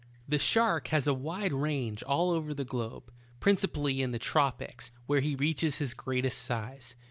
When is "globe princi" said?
2.65-3.71